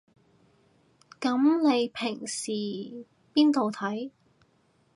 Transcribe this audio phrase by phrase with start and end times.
[1.19, 2.51] 噉你平時
[3.35, 4.09] 邊度睇